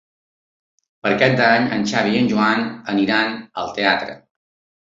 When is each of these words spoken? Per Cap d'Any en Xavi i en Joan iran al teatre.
Per 1.07 1.11
Cap 1.23 1.35
d'Any 1.41 1.69
en 1.77 1.85
Xavi 1.93 2.15
i 2.17 2.21
en 2.23 2.31
Joan 2.33 2.97
iran 3.07 3.39
al 3.65 3.73
teatre. 3.79 4.21